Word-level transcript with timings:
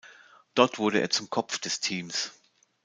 Dort 0.55 0.79
wurde 0.79 0.99
er 0.99 1.11
zum 1.11 1.29
Kopf 1.29 1.59
des 1.59 1.79
Teams. 1.79 2.31